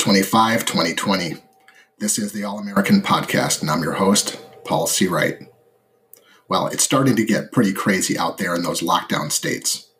[0.00, 1.34] 25, 2020.
[1.98, 5.06] This is the All American Podcast, and I'm your host, Paul C.
[5.06, 5.38] Wright.
[6.48, 9.90] Well, it's starting to get pretty crazy out there in those lockdown states.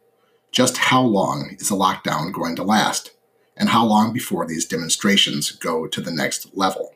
[0.52, 3.11] Just how long is the lockdown going to last?
[3.59, 6.95] And how long before these demonstrations go to the next level?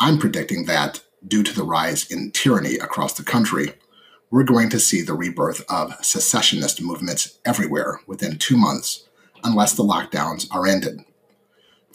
[0.00, 3.74] I'm predicting that, due to the rise in tyranny across the country,
[4.30, 9.06] we're going to see the rebirth of secessionist movements everywhere within two months,
[9.44, 11.04] unless the lockdowns are ended.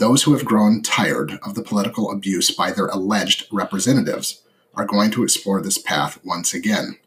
[0.01, 4.41] Those who have grown tired of the political abuse by their alleged representatives
[4.73, 6.97] are going to explore this path once again.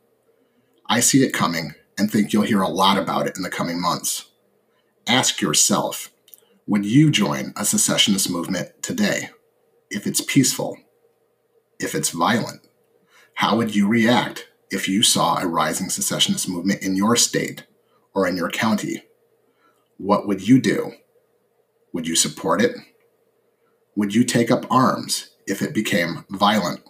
[0.86, 3.80] I see it coming and think you'll hear a lot about it in the coming
[3.80, 4.26] months.
[5.08, 6.12] Ask yourself
[6.68, 9.30] would you join a secessionist movement today?
[9.90, 10.78] If it's peaceful,
[11.80, 12.60] if it's violent,
[13.34, 17.66] how would you react if you saw a rising secessionist movement in your state
[18.14, 19.02] or in your county?
[19.98, 20.92] What would you do?
[21.94, 22.76] Would you support it?
[23.96, 26.80] Would you take up arms if it became violent?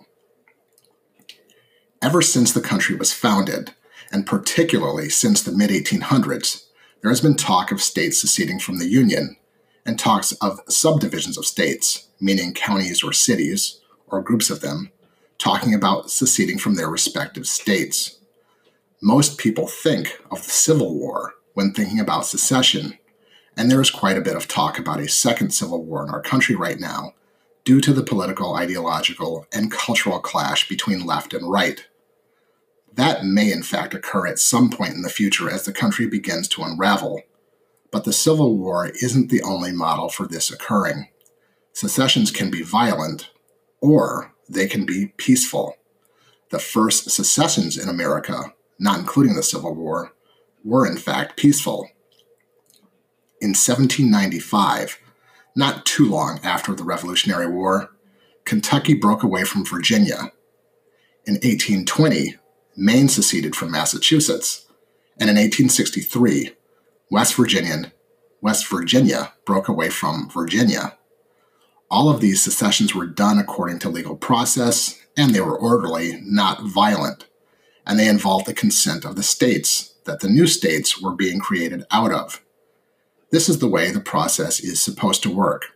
[2.00, 3.74] Ever since the country was founded,
[4.10, 6.64] and particularly since the mid 1800s,
[7.02, 9.36] there has been talk of states seceding from the Union
[9.84, 14.90] and talks of subdivisions of states, meaning counties or cities, or groups of them,
[15.36, 18.18] talking about seceding from their respective states.
[19.02, 22.98] Most people think of the Civil War when thinking about secession
[23.56, 26.20] and there is quite a bit of talk about a second civil war in our
[26.20, 27.14] country right now
[27.64, 31.86] due to the political, ideological, and cultural clash between left and right.
[32.92, 36.46] That may, in fact, occur at some point in the future as the country begins
[36.48, 37.22] to unravel.
[37.90, 41.08] But the Civil War isn't the only model for this occurring.
[41.72, 43.30] Secessions can be violent,
[43.80, 45.76] or they can be peaceful.
[46.50, 50.12] The first secessions in America, not including the Civil War,
[50.62, 51.88] were in fact peaceful
[53.44, 54.98] in 1795,
[55.54, 57.90] not too long after the Revolutionary War,
[58.46, 60.32] Kentucky broke away from Virginia.
[61.26, 62.36] In 1820,
[62.74, 64.66] Maine seceded from Massachusetts,
[65.20, 66.52] and in 1863,
[67.10, 67.92] West Virginian
[68.40, 70.96] West Virginia broke away from Virginia.
[71.90, 76.62] All of these secessions were done according to legal process, and they were orderly, not
[76.62, 77.26] violent,
[77.86, 81.84] and they involved the consent of the states that the new states were being created
[81.90, 82.43] out of.
[83.30, 85.66] This is the way the process is supposed to work.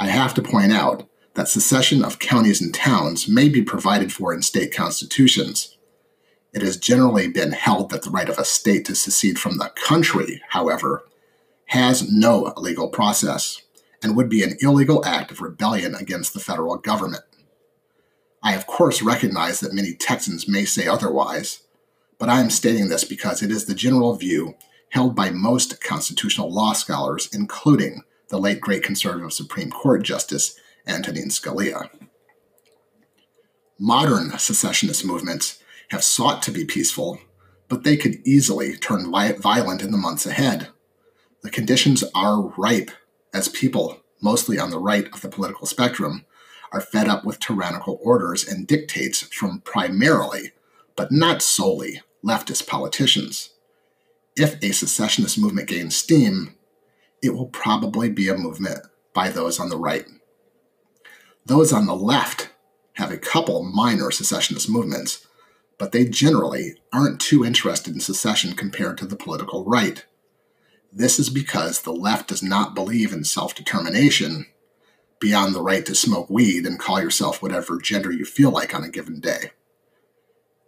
[0.00, 4.32] I have to point out that secession of counties and towns may be provided for
[4.32, 5.76] in state constitutions.
[6.52, 9.72] It has generally been held that the right of a state to secede from the
[9.74, 11.04] country, however,
[11.66, 13.62] has no legal process
[14.02, 17.24] and would be an illegal act of rebellion against the federal government.
[18.42, 21.62] I, of course, recognize that many Texans may say otherwise,
[22.18, 24.54] but I am stating this because it is the general view
[24.94, 30.56] held by most constitutional law scholars, including the late great conservative Supreme Court Justice
[30.86, 31.90] Antonin Scalia.
[33.76, 35.58] Modern secessionist movements
[35.90, 37.18] have sought to be peaceful,
[37.68, 40.68] but they could easily turn violent in the months ahead.
[41.42, 42.92] The conditions are ripe
[43.34, 46.24] as people, mostly on the right of the political spectrum,
[46.70, 50.52] are fed up with tyrannical orders and dictates from primarily,
[50.94, 53.53] but not solely, leftist politicians
[54.36, 56.54] if a secessionist movement gains steam,
[57.22, 58.80] it will probably be a movement
[59.12, 60.06] by those on the right.
[61.46, 62.50] Those on the left
[62.94, 65.26] have a couple minor secessionist movements,
[65.78, 70.04] but they generally aren't too interested in secession compared to the political right.
[70.92, 74.46] This is because the left does not believe in self determination
[75.20, 78.84] beyond the right to smoke weed and call yourself whatever gender you feel like on
[78.84, 79.52] a given day.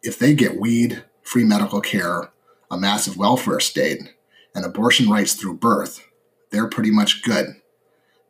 [0.02, 2.30] If they get weed, free medical care,
[2.70, 4.14] a massive welfare state,
[4.54, 6.06] and abortion rights through birth,
[6.50, 7.56] they're pretty much good.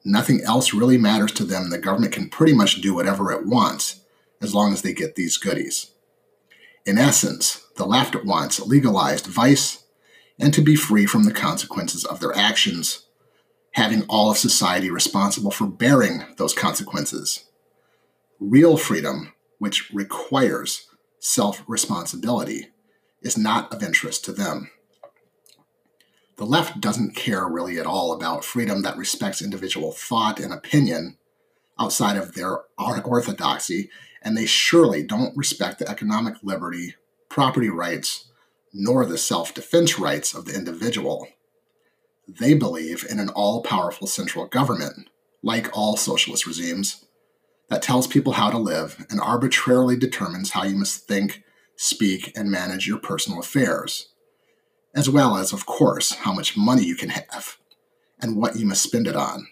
[0.04, 1.70] Nothing else really matters to them.
[1.70, 4.00] The government can pretty much do whatever it wants
[4.40, 5.90] as long as they get these goodies.
[6.84, 9.84] In essence, the left wants legalized vice
[10.38, 13.06] and to be free from the consequences of their actions,
[13.72, 17.46] having all of society responsible for bearing those consequences.
[18.38, 20.86] Real freedom, which requires
[21.18, 22.68] self responsibility,
[23.26, 24.70] is not of interest to them.
[26.36, 31.16] The left doesn't care really at all about freedom that respects individual thought and opinion
[31.78, 33.90] outside of their orthodoxy,
[34.22, 36.94] and they surely don't respect the economic liberty,
[37.28, 38.30] property rights,
[38.72, 41.28] nor the self defense rights of the individual.
[42.28, 45.08] They believe in an all powerful central government,
[45.42, 47.04] like all socialist regimes,
[47.68, 51.42] that tells people how to live and arbitrarily determines how you must think,
[51.76, 54.08] speak, and manage your personal affairs,
[54.94, 57.58] as well as, of course, how much money you can have
[58.20, 59.46] and what you must spend it on.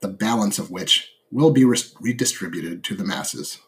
[0.00, 3.58] the balance of which will be redistributed to the masses,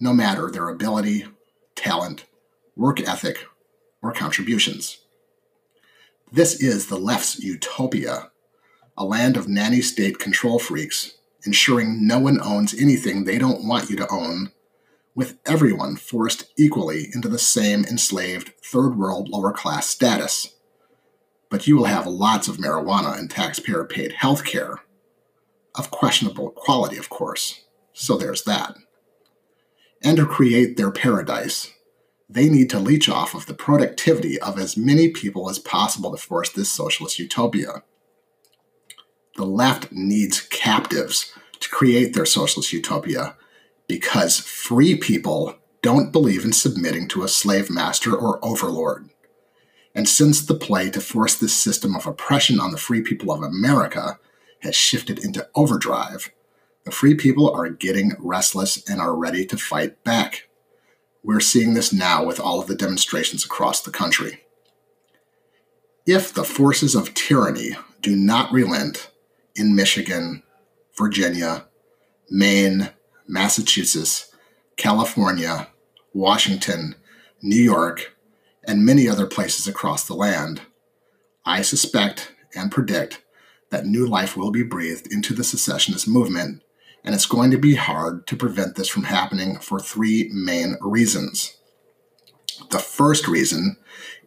[0.00, 1.24] no matter their ability,
[1.74, 2.26] talent,
[2.76, 3.46] work ethic,
[4.02, 4.98] or contributions.
[6.30, 8.30] This is the left's utopia,
[8.96, 11.14] a land of nanny state control freaks,
[11.44, 14.52] ensuring no one owns anything they don't want you to own,
[15.14, 20.54] with everyone forced equally into the same enslaved third world lower class status.
[21.50, 24.80] But you will have lots of marijuana and taxpayer paid health care
[25.74, 27.62] of questionable quality, of course.
[27.92, 28.74] So there's that.
[30.02, 31.70] And to create their paradise,
[32.28, 36.16] they need to leech off of the productivity of as many people as possible to
[36.16, 37.82] force this socialist utopia.
[39.36, 43.36] The left needs captives to create their socialist utopia
[43.92, 49.10] because free people don't believe in submitting to a slave master or overlord.
[49.94, 53.42] And since the play to force this system of oppression on the free people of
[53.42, 54.18] America
[54.60, 56.30] has shifted into overdrive,
[56.84, 60.48] the free people are getting restless and are ready to fight back.
[61.22, 64.40] We're seeing this now with all of the demonstrations across the country.
[66.06, 69.10] If the forces of tyranny do not relent
[69.54, 70.44] in Michigan,
[70.96, 71.66] Virginia,
[72.30, 72.88] Maine,
[73.26, 74.32] Massachusetts,
[74.76, 75.68] California,
[76.12, 76.94] Washington,
[77.40, 78.16] New York,
[78.64, 80.62] and many other places across the land,
[81.44, 83.22] I suspect and predict
[83.70, 86.62] that new life will be breathed into the secessionist movement,
[87.04, 91.56] and it's going to be hard to prevent this from happening for three main reasons.
[92.70, 93.76] The first reason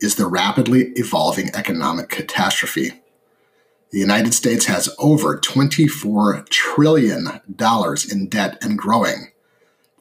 [0.01, 3.01] is the rapidly evolving economic catastrophe.
[3.95, 7.27] The United States has over $24 trillion
[8.12, 9.31] in debt and growing,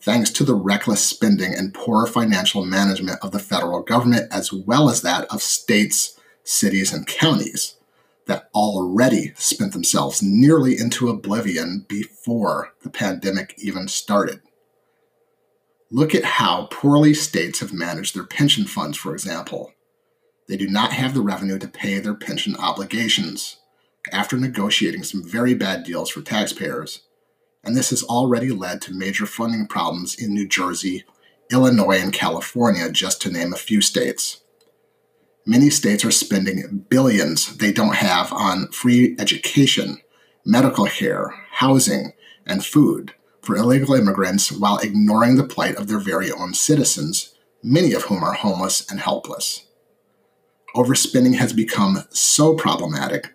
[0.01, 4.91] thanks to the reckless spending and poor financial management of the federal government, as well
[4.91, 7.77] as that of states, cities, and counties
[8.27, 14.41] that already spent themselves nearly into oblivion before the pandemic even started.
[15.93, 19.73] Look at how poorly states have managed their pension funds, for example.
[20.49, 23.59] They do not have the revenue to pay their pension obligations
[24.13, 27.03] after negotiating some very bad deals for taxpayers,
[27.63, 31.05] and this has already led to major funding problems in New Jersey,
[31.51, 34.43] Illinois, and California, just to name a few states.
[35.47, 39.99] Many states are spending billions they don't have on free education,
[40.45, 42.13] medical care, housing,
[42.47, 47.93] and food for illegal immigrants while ignoring the plight of their very own citizens, many
[47.93, 49.67] of whom are homeless and helpless.
[50.75, 53.34] Overspending has become so problematic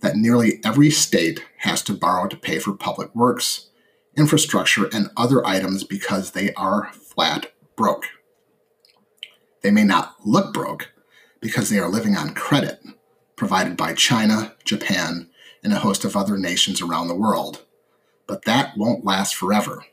[0.00, 3.68] that nearly every state has to borrow to pay for public works,
[4.16, 8.06] infrastructure, and other items because they are flat broke.
[9.62, 10.92] They may not look broke,
[11.40, 12.80] because they are living on credit
[13.36, 15.30] provided by China, Japan,
[15.62, 17.64] and a host of other nations around the world.
[18.26, 19.84] But that won't last forever.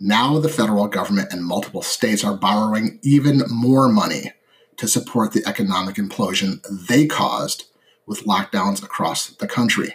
[0.00, 4.32] Now, the federal government and multiple states are borrowing even more money
[4.78, 7.66] to support the economic implosion they caused
[8.10, 9.94] with lockdowns across the country.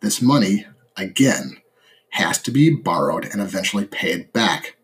[0.00, 0.64] This money,
[0.96, 1.58] again,
[2.12, 4.76] has to be borrowed and eventually paid back.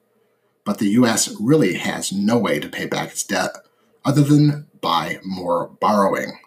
[0.63, 3.53] But the US really has no way to pay back its debt
[4.05, 6.41] other than by more borrowing,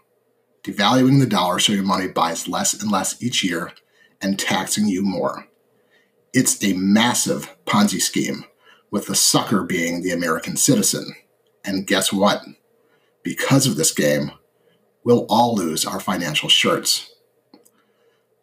[0.64, 3.72] devaluing the dollar so your money buys less and less each year,
[4.22, 5.48] and taxing you more.
[6.34, 8.46] It's a massive Ponzi scheme,
[8.92, 11.16] with the sucker being the American citizen.
[11.64, 12.44] And guess what?
[13.24, 14.34] Because of this game,
[15.06, 17.14] we'll all lose our financial shirts.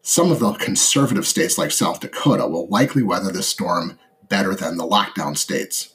[0.01, 3.99] Some of the conservative states, like South Dakota, will likely weather this storm
[4.31, 5.93] better than the lockdown states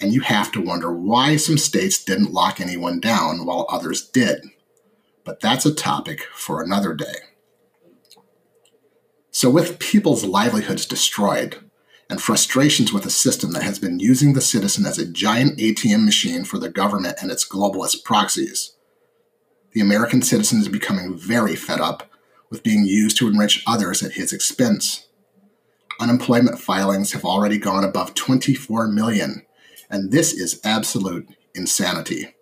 [0.00, 4.44] and you have to wonder why some states didn't lock anyone down while others did.
[5.24, 7.14] But that's a topic for another day.
[9.30, 11.56] So, with people's livelihoods destroyed
[12.10, 16.04] and frustrations with a system that has been using the citizen as a giant ATM
[16.04, 18.73] machine for the government and its globalist proxies,
[19.74, 22.10] the American citizen is becoming very fed up
[22.48, 25.08] with being used to enrich others at his expense.
[26.00, 29.44] Unemployment filings have already gone above 24 million
[29.90, 32.34] and this is absolute insanity.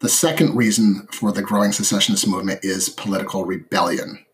[0.00, 4.24] The second reason for the growing secessionist movement is political rebellion.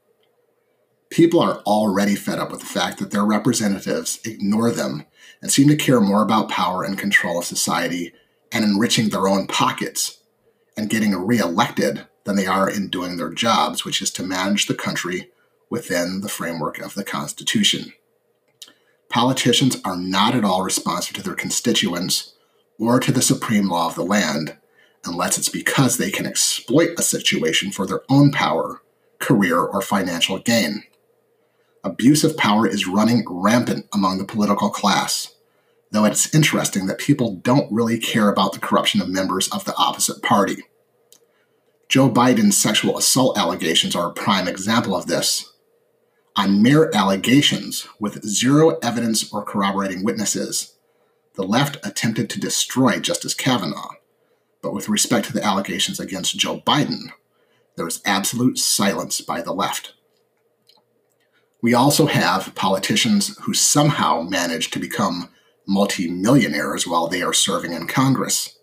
[1.11, 5.07] People are already fed up with the fact that their representatives ignore them
[5.40, 8.12] and seem to care more about power and control of society
[8.50, 10.22] and enriching their own pockets
[10.76, 14.75] and getting reelected than they are in doing their jobs, which is to manage the
[14.75, 15.31] country
[15.71, 17.93] within the framework of the Constitution.
[19.09, 22.35] Politicians are not at all responsive to their constituents
[22.79, 24.57] or to the supreme law of the land
[25.05, 28.83] unless it's because they can exploit a situation for their own power,
[29.19, 30.85] career, or financial gain.
[31.85, 35.35] Abuse of power is running rampant among the political class,
[35.92, 39.76] though it's interesting that people don't really care about the corruption of members of the
[39.76, 40.64] opposite party.
[41.88, 45.52] Joe Biden's sexual assault allegations are a prime example of this.
[46.34, 50.75] On mere allegations, with zero evidence or corroborating witnesses,
[51.34, 53.90] the left attempted to destroy Justice Kavanaugh.
[54.62, 57.12] But with respect to the allegations against Joe Biden,
[57.76, 59.92] there was absolute silence by the left.
[61.61, 65.28] We also have politicians who somehow managed to become
[65.66, 68.59] multimillionaires while they are serving in Congress.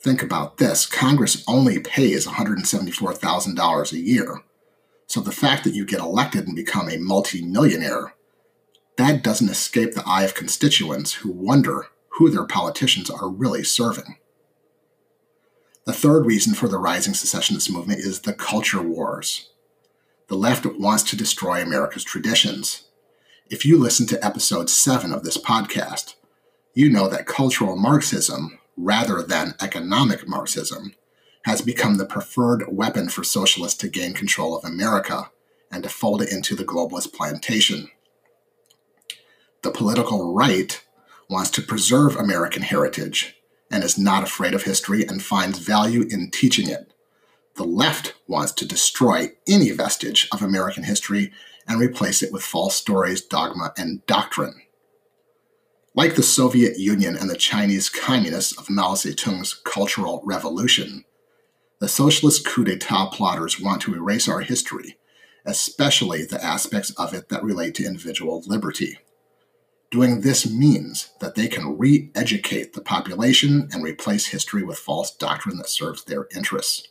[0.00, 4.42] Think about this Congress only pays $174,000 a year.
[5.06, 8.14] So the fact that you get elected and become a multimillionaire,
[8.96, 14.16] that doesn't escape the eye of constituents who wonder who their politicians are really serving.
[15.84, 19.50] The third reason for the rising secessionist movement is the culture wars.
[20.28, 22.88] The left wants to destroy America's traditions.
[23.52, 26.14] If you listen to episode 7 of this podcast,
[26.72, 30.94] you know that cultural Marxism, rather than economic Marxism,
[31.44, 35.30] has become the preferred weapon for socialists to gain control of America
[35.70, 37.90] and to fold it into the globalist plantation.
[39.60, 40.82] The political right
[41.28, 43.36] wants to preserve American heritage
[43.70, 46.94] and is not afraid of history and finds value in teaching it.
[47.56, 51.32] The left wants to destroy any vestige of American history
[51.72, 54.60] and replace it with false stories, dogma, and doctrine.
[55.94, 61.04] Like the Soviet Union and the Chinese communists of Mao Zedong's Cultural Revolution,
[61.80, 64.98] the socialist coup d'etat plotters want to erase our history,
[65.46, 68.98] especially the aspects of it that relate to individual liberty.
[69.90, 75.10] Doing this means that they can re educate the population and replace history with false
[75.10, 76.88] doctrine that serves their interests.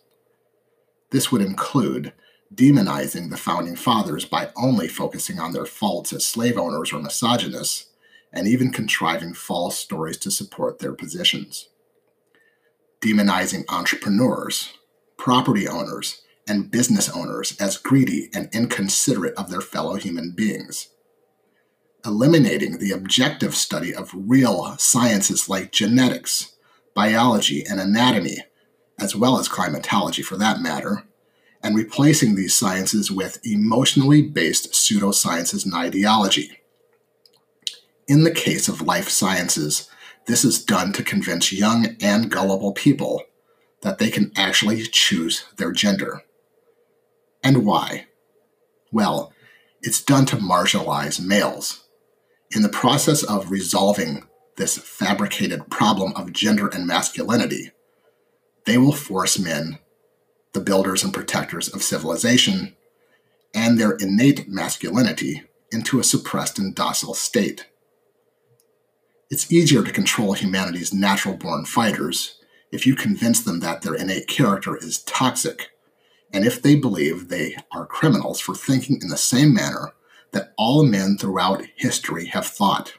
[1.11, 2.13] This would include
[2.53, 7.88] demonizing the founding fathers by only focusing on their faults as slave owners or misogynists
[8.34, 11.70] and even contriving false stories to support their positions.
[13.01, 14.74] Demonizing entrepreneurs,
[15.17, 20.89] property owners, and business owners as greedy and inconsiderate of their fellow human beings.
[22.05, 26.55] Eliminating the objective study of real sciences like genetics,
[26.96, 28.38] biology, and anatomy,
[29.00, 31.03] as well as climatology for that matter,
[31.63, 36.60] and replacing these sciences with emotionally based pseudosciences and ideology.
[38.08, 39.89] In the case of life sciences,
[40.27, 43.24] this is done to convince young and gullible people
[43.82, 46.22] that they can actually choose their gender.
[47.44, 48.06] And why?
[48.91, 49.34] Well,
[49.82, 51.88] it's done to marginalize males.
[52.51, 54.27] In the process of resolving
[54.58, 57.72] this fabricated problem of gender and masculinity,
[58.65, 59.80] they will force men,
[60.53, 62.75] the builders and protectors of civilization,
[63.53, 67.67] and their innate masculinity into a suppressed and docile state.
[69.29, 72.38] It's easier to control humanity's natural born fighters
[72.72, 75.70] if you convince them that their innate character is toxic,
[76.34, 79.93] and if they believe they are criminals for thinking in the same manner
[80.31, 82.93] that all men throughout history have thought.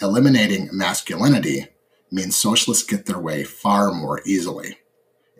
[0.00, 1.66] Eliminating masculinity
[2.10, 4.78] means socialists get their way far more easily.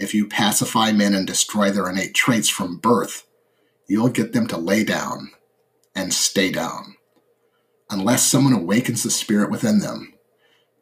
[0.00, 3.24] If you pacify men and destroy their innate traits from birth,
[3.86, 5.30] you'll get them to lay down
[5.94, 6.96] and stay down
[7.90, 10.14] unless someone awakens the spirit within them,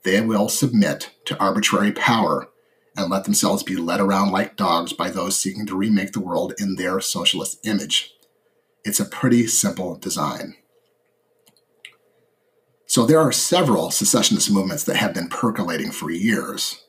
[0.04, 2.48] they will submit to arbitrary power
[2.96, 6.52] and let themselves be led around like dogs by those seeking to remake the world
[6.58, 8.14] in their socialist image.
[8.84, 10.54] It's a pretty simple design.
[12.86, 16.84] So there are several secessionist movements that have been percolating for years,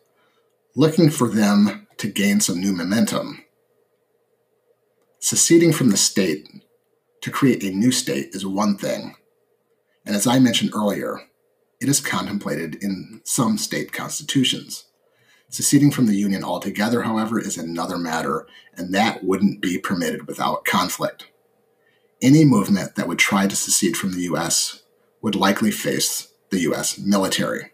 [0.75, 3.43] looking for them to gain some new momentum.
[5.19, 6.47] Seceding from the state
[7.21, 9.15] to create a new state is one thing,
[10.05, 11.21] and as I mentioned earlier,
[11.81, 14.85] it is contemplated in some state constitutions.
[15.49, 20.63] Seceding from the Union altogether, however, is another matter, and that wouldn't be permitted without
[20.63, 21.27] conflict.
[22.21, 24.83] Any movement that would try to secede from the U.S.
[25.21, 26.97] would likely face the U.S.
[26.97, 27.71] military.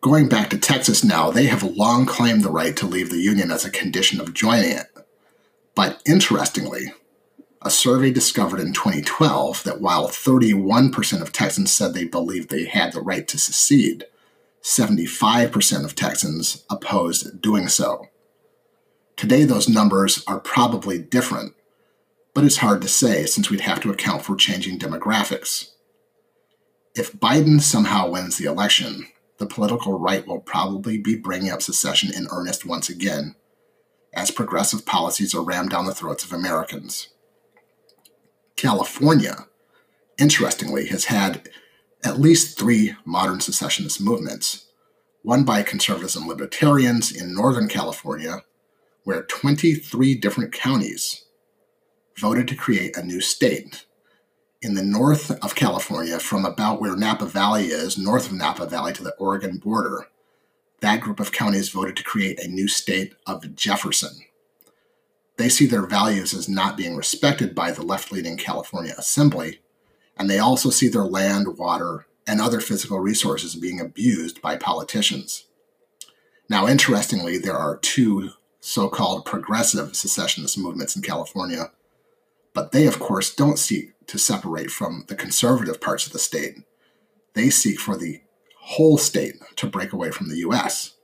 [0.00, 3.50] Going back to Texas now, they have long claimed the right to leave the Union
[3.50, 4.86] as a condition of joining it.
[5.74, 6.92] But interestingly,
[7.60, 12.94] a survey discovered in 2012 that while 31% of Texans said they believed they had
[12.94, 14.06] the right to secede,
[14.62, 18.06] 75% of Texans opposed doing so.
[19.16, 21.52] Today, those numbers are probably different,
[22.32, 25.72] but it's hard to say since we'd have to account for changing demographics.
[26.94, 29.06] If Biden somehow wins the election,
[29.40, 33.34] the political right will probably be bringing up secession in earnest once again,
[34.12, 37.08] as progressive policies are rammed down the throats of Americans.
[38.54, 39.46] California,
[40.18, 41.48] interestingly, has had
[42.04, 44.66] at least three modern secessionist movements
[45.22, 48.42] one by conservatives and libertarians in Northern California,
[49.04, 51.24] where 23 different counties
[52.16, 53.84] voted to create a new state.
[54.62, 58.92] In the north of California, from about where Napa Valley is, north of Napa Valley
[58.92, 60.08] to the Oregon border,
[60.80, 64.22] that group of counties voted to create a new state of Jefferson.
[65.38, 69.60] They see their values as not being respected by the left leaning California Assembly,
[70.18, 75.46] and they also see their land, water, and other physical resources being abused by politicians.
[76.50, 81.70] Now, interestingly, there are two so called progressive secessionist movements in California,
[82.54, 86.56] but they, of course, don't seek to separate from the conservative parts of the state.
[87.34, 88.20] They seek for the
[88.58, 90.96] whole state to break away from the US.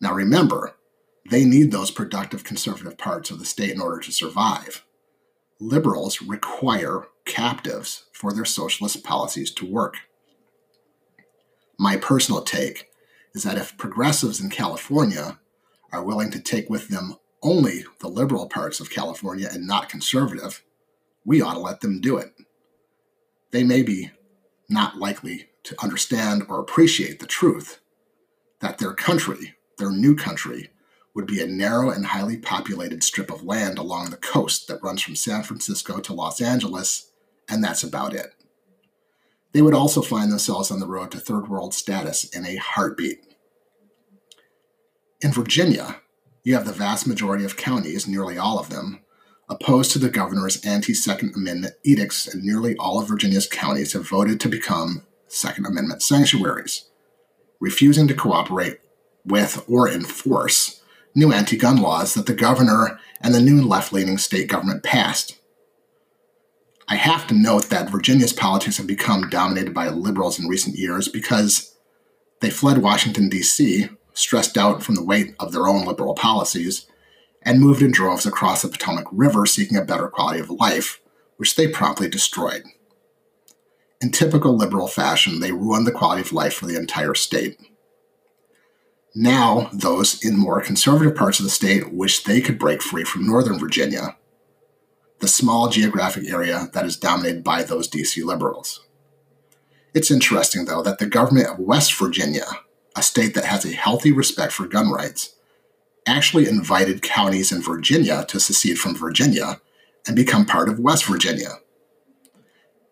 [0.00, 0.76] Now remember,
[1.30, 4.84] they need those productive conservative parts of the state in order to survive.
[5.58, 9.96] Liberals require captives for their socialist policies to work.
[11.78, 12.88] My personal take
[13.34, 15.38] is that if progressives in California
[15.92, 20.62] are willing to take with them only the liberal parts of California and not conservative,
[21.24, 22.32] we ought to let them do it.
[23.50, 24.10] They may be
[24.68, 27.80] not likely to understand or appreciate the truth
[28.60, 30.70] that their country, their new country,
[31.14, 35.02] would be a narrow and highly populated strip of land along the coast that runs
[35.02, 37.10] from San Francisco to Los Angeles,
[37.48, 38.34] and that's about it.
[39.52, 43.24] They would also find themselves on the road to third world status in a heartbeat.
[45.20, 46.00] In Virginia,
[46.42, 49.00] you have the vast majority of counties, nearly all of them,
[49.48, 54.08] opposed to the governor's anti Second Amendment edicts, and nearly all of Virginia's counties have
[54.08, 56.88] voted to become Second Amendment sanctuaries,
[57.60, 58.78] refusing to cooperate
[59.24, 60.82] with or enforce
[61.14, 65.38] new anti gun laws that the governor and the new left leaning state government passed.
[66.88, 71.06] I have to note that Virginia's politics have become dominated by liberals in recent years
[71.06, 71.76] because
[72.40, 73.88] they fled Washington, D.C.,
[74.20, 76.86] stressed out from the weight of their own liberal policies,
[77.42, 81.00] and moved in droves across the Potomac River seeking a better quality of life,
[81.36, 82.64] which they promptly destroyed.
[84.00, 87.58] In typical liberal fashion, they ruined the quality of life for the entire state.
[89.14, 93.26] Now, those in more conservative parts of the state wish they could break free from
[93.26, 94.16] Northern Virginia,
[95.18, 98.86] the small geographic area that is dominated by those DC liberals.
[99.92, 102.46] It's interesting, though, that the government of West Virginia,
[102.96, 105.36] a state that has a healthy respect for gun rights,
[106.06, 109.60] actually invited counties in Virginia to secede from Virginia
[110.06, 111.60] and become part of West Virginia.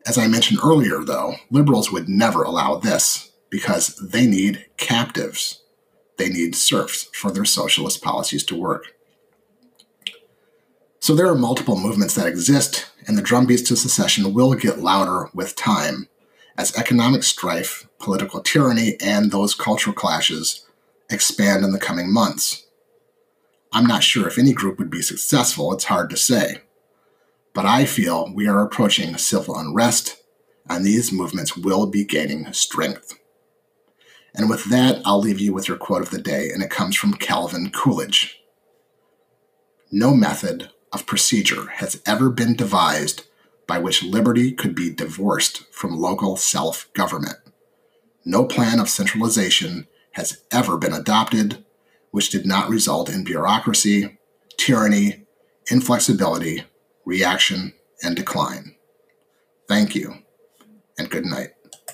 [0.06, 5.62] As I mentioned earlier, though, liberals would never allow this because they need captives.
[6.16, 8.94] They need serfs for their socialist policies to work.
[11.00, 15.30] So there are multiple movements that exist, and the drumbeats to secession will get louder
[15.32, 16.08] with time
[16.58, 20.66] as economic strife, political tyranny, and those cultural clashes
[21.08, 22.66] expand in the coming months.
[23.72, 26.60] I'm not sure if any group would be successful, it's hard to say
[27.58, 30.22] but I feel we are approaching civil unrest,
[30.70, 33.18] and these movements will be gaining strength.
[34.32, 36.94] And with that, I'll leave you with your quote of the day, and it comes
[36.94, 38.40] from Calvin Coolidge.
[39.90, 43.26] No method of procedure has ever been devised
[43.68, 47.36] by which liberty could be divorced from local self government.
[48.24, 51.64] No plan of centralization has ever been adopted
[52.10, 54.18] which did not result in bureaucracy,
[54.56, 55.24] tyranny,
[55.70, 56.64] inflexibility,
[57.04, 58.74] reaction, and decline.
[59.68, 60.14] Thank you,
[60.98, 61.50] and good night.